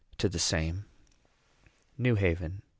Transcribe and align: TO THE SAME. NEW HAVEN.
TO 0.17 0.27
THE 0.27 0.39
SAME. 0.39 0.85
NEW 1.95 2.15
HAVEN. 2.15 2.63